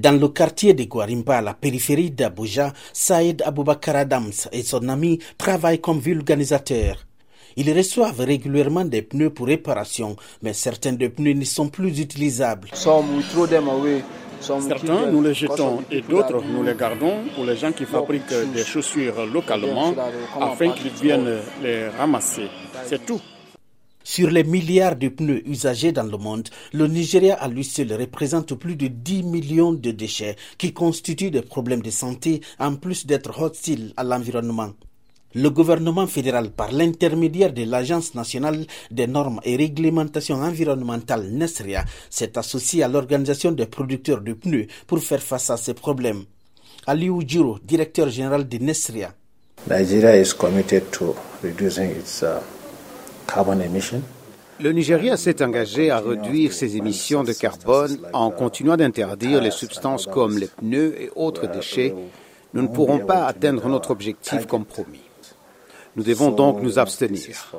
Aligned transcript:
Dans 0.00 0.18
le 0.18 0.28
quartier 0.28 0.72
de 0.72 0.84
Guarimpa, 0.84 1.36
à 1.36 1.42
la 1.42 1.52
périphérie 1.52 2.10
d'Abuja, 2.10 2.72
Saïd 2.94 3.42
Aboubakar 3.44 3.96
Adams 3.96 4.32
et 4.50 4.62
son 4.62 4.88
ami 4.88 5.18
travaillent 5.36 5.82
comme 5.82 5.98
vulganisateurs. 5.98 7.04
Ils 7.56 7.70
reçoivent 7.76 8.20
régulièrement 8.20 8.86
des 8.86 9.02
pneus 9.02 9.28
pour 9.28 9.48
réparation, 9.48 10.16
mais 10.40 10.54
certains 10.54 10.94
des 10.94 11.10
pneus 11.10 11.34
ne 11.34 11.44
sont 11.44 11.68
plus 11.68 12.00
utilisables. 12.00 12.68
Certains, 12.72 13.02
nous 15.12 15.22
les 15.22 15.34
jetons 15.34 15.82
et 15.90 16.00
d'autres, 16.00 16.42
nous 16.50 16.62
les 16.62 16.74
gardons 16.74 17.18
pour 17.34 17.44
les 17.44 17.56
gens 17.56 17.72
qui 17.72 17.84
fabriquent 17.84 18.32
des 18.54 18.64
chaussures 18.64 19.26
localement 19.26 19.92
afin 20.40 20.70
qu'ils 20.70 20.92
viennent 20.92 21.40
les 21.62 21.88
ramasser. 21.88 22.48
C'est 22.86 23.04
tout. 23.04 23.20
Sur 24.02 24.30
les 24.30 24.44
milliards 24.44 24.96
de 24.96 25.08
pneus 25.08 25.46
usagés 25.46 25.92
dans 25.92 26.04
le 26.10 26.16
monde, 26.16 26.48
le 26.72 26.86
Nigeria 26.86 27.34
à 27.34 27.48
lui 27.48 27.64
seul 27.64 27.92
représente 27.92 28.54
plus 28.54 28.74
de 28.74 28.86
10 28.86 29.22
millions 29.24 29.72
de 29.72 29.90
déchets 29.90 30.36
qui 30.56 30.72
constituent 30.72 31.30
des 31.30 31.42
problèmes 31.42 31.82
de 31.82 31.90
santé 31.90 32.40
en 32.58 32.76
plus 32.76 33.06
d'être 33.06 33.38
hostiles 33.40 33.92
à 33.98 34.04
l'environnement. 34.04 34.70
Le 35.34 35.48
gouvernement 35.50 36.06
fédéral, 36.08 36.50
par 36.50 36.72
l'intermédiaire 36.72 37.52
de 37.52 37.62
l'Agence 37.62 38.14
nationale 38.14 38.66
des 38.90 39.06
normes 39.06 39.38
et 39.44 39.54
réglementations 39.54 40.36
environnementales 40.42 41.30
NESRIA, 41.30 41.84
s'est 42.08 42.36
associé 42.36 42.82
à 42.82 42.88
l'organisation 42.88 43.52
des 43.52 43.66
producteurs 43.66 44.22
de 44.22 44.32
pneus 44.32 44.66
pour 44.88 44.98
faire 45.00 45.22
face 45.22 45.50
à 45.50 45.56
ces 45.56 45.74
problèmes. 45.74 46.24
Aliou 46.86 47.22
Djiro, 47.24 47.58
directeur 47.62 48.08
général 48.08 48.48
de 48.48 48.58
NESRIA. 48.58 49.14
Nigeria 49.68 50.16
is 50.16 50.32
committed 50.32 50.90
to 50.90 51.14
reducing 51.44 51.90
its 51.90 52.22
uh, 52.22 52.40
le 54.62 54.72
Nigeria 54.72 55.16
s'est 55.16 55.42
engagé 55.42 55.90
à 55.90 56.00
réduire 56.00 56.52
ses 56.52 56.76
émissions 56.76 57.22
de 57.24 57.32
carbone 57.32 57.98
en 58.12 58.30
continuant 58.30 58.76
d'interdire 58.76 59.40
les 59.40 59.50
substances 59.50 60.06
comme 60.06 60.36
les 60.36 60.48
pneus 60.48 60.94
et 61.00 61.10
autres 61.16 61.46
déchets. 61.46 61.94
Nous 62.52 62.62
ne 62.62 62.68
pourrons 62.68 62.98
pas 62.98 63.24
atteindre 63.26 63.68
notre 63.68 63.90
objectif 63.90 64.46
comme 64.46 64.64
promis. 64.64 65.00
Nous 65.96 66.02
devons 66.02 66.30
donc 66.30 66.60
nous 66.62 66.78
abstenir. 66.78 67.52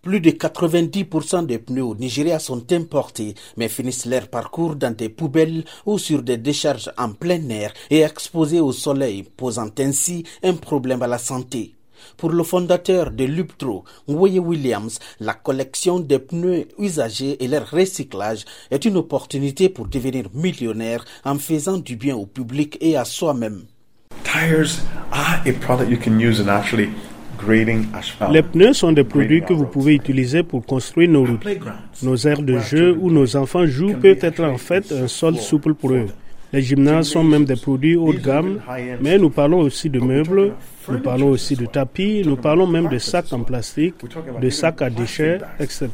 Plus 0.00 0.20
de 0.20 0.30
90% 0.30 1.46
des 1.46 1.58
pneus 1.58 1.84
au 1.84 1.94
Nigeria 1.94 2.38
sont 2.38 2.72
importés, 2.72 3.34
mais 3.56 3.68
finissent 3.68 4.06
leur 4.06 4.28
parcours 4.28 4.74
dans 4.74 4.94
des 4.94 5.08
poubelles 5.08 5.64
ou 5.86 5.98
sur 5.98 6.22
des 6.22 6.38
décharges 6.38 6.90
en 6.96 7.12
plein 7.12 7.46
air 7.50 7.72
et 7.90 8.00
exposés 8.00 8.60
au 8.60 8.72
soleil, 8.72 9.22
posant 9.36 9.70
ainsi 9.78 10.24
un 10.42 10.54
problème 10.54 11.02
à 11.02 11.06
la 11.06 11.18
santé. 11.18 11.74
Pour 12.16 12.30
le 12.30 12.42
fondateur 12.42 13.10
de 13.10 13.24
Luptro, 13.24 13.84
Woye 14.08 14.38
Williams, 14.38 14.98
la 15.20 15.34
collection 15.34 16.00
des 16.00 16.18
pneus 16.18 16.66
usagés 16.78 17.42
et 17.42 17.48
leur 17.48 17.68
recyclage 17.70 18.44
est 18.70 18.84
une 18.84 18.96
opportunité 18.96 19.68
pour 19.68 19.86
devenir 19.88 20.26
millionnaire 20.34 21.04
en 21.24 21.38
faisant 21.38 21.78
du 21.78 21.96
bien 21.96 22.16
au 22.16 22.26
public 22.26 22.78
et 22.80 22.96
à 22.96 23.04
soi-même. 23.04 23.64
Les 28.30 28.42
pneus 28.42 28.72
sont 28.74 28.92
des 28.92 29.04
produits 29.04 29.42
que 29.42 29.52
vous 29.52 29.66
pouvez 29.66 29.94
utiliser 29.94 30.42
pour 30.42 30.64
construire 30.64 31.10
nos 31.10 31.24
routes. 31.24 31.46
Nos 32.02 32.16
aires 32.16 32.42
de 32.42 32.58
jeu 32.58 32.96
où 32.98 33.10
nos 33.10 33.36
enfants 33.36 33.66
jouent 33.66 33.94
peuvent 33.94 34.18
être 34.22 34.44
en 34.44 34.58
fait 34.58 34.92
un 34.92 35.08
sol 35.08 35.36
souple 35.36 35.74
pour 35.74 35.92
eux. 35.92 36.06
Les 36.52 36.60
gymnases 36.62 37.08
sont 37.08 37.24
même 37.24 37.46
des 37.46 37.56
produits 37.56 37.96
haut 37.96 38.12
de 38.12 38.18
gamme, 38.18 38.60
mais 39.00 39.18
nous 39.18 39.30
parlons 39.30 39.60
aussi 39.60 39.88
de 39.88 39.98
meubles, 40.00 40.54
nous 40.88 41.00
parlons 41.00 41.28
aussi 41.28 41.56
de 41.56 41.64
tapis, 41.64 42.22
nous 42.26 42.36
parlons 42.36 42.66
même 42.66 42.88
de 42.88 42.98
sacs 42.98 43.32
en 43.32 43.40
plastique, 43.42 43.94
de 44.40 44.50
sacs 44.50 44.82
à 44.82 44.90
déchets, 44.90 45.38
etc. 45.58 45.88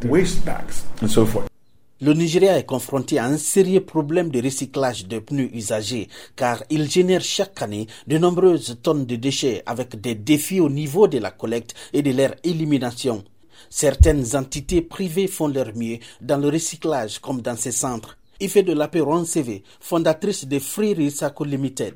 Le 2.00 2.12
Nigeria 2.12 2.58
est 2.58 2.64
confronté 2.66 3.18
à 3.18 3.26
un 3.26 3.36
sérieux 3.38 3.80
problème 3.80 4.30
de 4.30 4.40
recyclage 4.42 5.06
de 5.06 5.18
pneus 5.18 5.50
usagés 5.52 6.08
car 6.36 6.62
il 6.70 6.88
génère 6.88 7.22
chaque 7.22 7.60
année 7.62 7.86
de 8.06 8.18
nombreuses 8.18 8.78
tonnes 8.82 9.04
de 9.06 9.16
déchets 9.16 9.62
avec 9.66 10.00
des 10.00 10.14
défis 10.14 10.60
au 10.60 10.68
niveau 10.70 11.08
de 11.08 11.18
la 11.18 11.30
collecte 11.32 11.74
et 11.92 12.02
de 12.02 12.12
leur 12.12 12.34
élimination. 12.44 13.24
Certaines 13.70 14.36
entités 14.36 14.80
privées 14.82 15.26
font 15.26 15.48
leur 15.48 15.74
mieux 15.76 15.98
dans 16.20 16.38
le 16.38 16.48
recyclage 16.48 17.18
comme 17.20 17.42
dans 17.42 17.56
ces 17.56 17.72
centres. 17.72 18.17
Ife 18.40 18.58
de 18.58 18.72
la 18.72 18.88
CV, 19.24 19.64
fondatrice 19.80 20.46
de 20.46 20.60
Free 20.60 20.94
Recycle 20.94 21.44
Limited. 21.44 21.94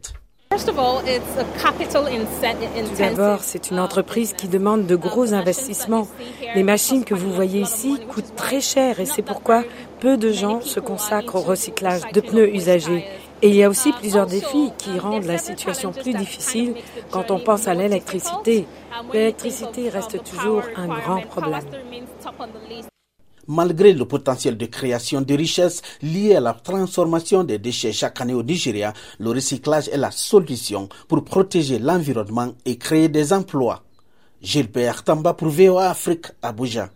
Tout 0.50 0.72
d'abord, 2.98 3.40
c'est 3.42 3.70
une 3.70 3.78
entreprise 3.78 4.32
qui 4.32 4.48
demande 4.48 4.86
de 4.86 4.96
gros 4.96 5.34
investissements. 5.34 6.08
Les 6.56 6.64
machines 6.64 7.04
que 7.04 7.14
vous 7.14 7.32
voyez 7.32 7.60
ici 7.60 7.96
coûtent 8.08 8.34
très 8.34 8.60
cher 8.60 8.98
et 8.98 9.06
c'est 9.06 9.22
pourquoi 9.22 9.62
peu 10.00 10.16
de 10.16 10.32
gens 10.32 10.60
se 10.60 10.80
consacrent 10.80 11.36
au 11.36 11.42
recyclage 11.42 12.02
de 12.12 12.20
pneus 12.20 12.52
usagés. 12.52 13.04
Et 13.40 13.48
il 13.48 13.54
y 13.54 13.62
a 13.62 13.68
aussi 13.68 13.92
plusieurs 13.92 14.26
défis 14.26 14.72
qui 14.78 14.98
rendent 14.98 15.24
la 15.24 15.38
situation 15.38 15.92
plus 15.92 16.12
difficile 16.12 16.74
quand 17.12 17.30
on 17.30 17.38
pense 17.38 17.68
à 17.68 17.74
l'électricité. 17.74 18.66
L'électricité 19.12 19.88
reste 19.90 20.22
toujours 20.24 20.62
un 20.76 20.88
grand 20.88 21.20
problème. 21.22 21.64
Malgré 23.48 23.92
le 23.92 24.04
potentiel 24.06 24.56
de 24.56 24.66
création 24.66 25.20
de 25.20 25.34
richesses 25.34 25.82
liées 26.00 26.36
à 26.36 26.40
la 26.40 26.52
transformation 26.54 27.42
des 27.42 27.58
déchets 27.58 27.92
chaque 27.92 28.20
année 28.20 28.34
au 28.34 28.42
Nigeria, 28.44 28.92
le 29.18 29.30
recyclage 29.30 29.88
est 29.88 29.96
la 29.96 30.12
solution 30.12 30.88
pour 31.08 31.24
protéger 31.24 31.80
l'environnement 31.80 32.52
et 32.64 32.78
créer 32.78 33.08
des 33.08 33.32
emplois. 33.32 33.82
Gilbert 34.40 35.02
Tamba 35.02 35.34
pour 35.34 35.48
VOA 35.48 35.90
Afrique, 35.90 36.26
Abuja. 36.40 36.92